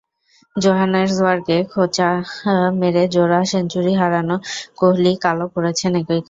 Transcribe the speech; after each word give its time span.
জোহানেসবার্গে 0.55 1.57
খোঁচা 1.71 2.09
মেরে 2.79 3.03
জোড়া 3.15 3.41
সেঞ্চুরি 3.51 3.93
হারানো 3.95 4.35
কোহলি 4.77 5.11
কালও 5.23 5.47
করেছেন 5.55 5.91
একই 5.93 6.05
কাজ। 6.07 6.19